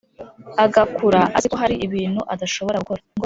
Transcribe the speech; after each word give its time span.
agakura 0.63 1.19
aziko 1.37 1.55
hari 1.61 1.75
ibintu 1.85 2.21
adashobora 2.33 2.81
gukora 2.81 3.01